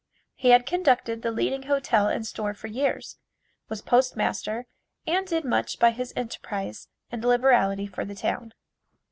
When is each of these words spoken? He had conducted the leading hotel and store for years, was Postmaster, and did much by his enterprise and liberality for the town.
He 0.33 0.49
had 0.49 0.65
conducted 0.65 1.21
the 1.21 1.29
leading 1.31 1.61
hotel 1.61 2.07
and 2.07 2.25
store 2.25 2.55
for 2.55 2.65
years, 2.65 3.19
was 3.69 3.83
Postmaster, 3.83 4.65
and 5.05 5.27
did 5.27 5.45
much 5.45 5.77
by 5.77 5.91
his 5.91 6.11
enterprise 6.15 6.87
and 7.11 7.23
liberality 7.23 7.85
for 7.85 8.03
the 8.03 8.15
town. 8.15 8.53